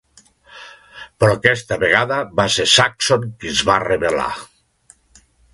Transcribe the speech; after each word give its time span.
Però 1.23 1.35
aquesta 1.39 1.77
vegada 1.83 2.17
va 2.41 2.47
ser 2.55 2.67
Saxon 2.73 3.29
qui 3.37 3.55
es 3.55 3.63
va 3.71 3.79
rebel·lar. 3.87 4.29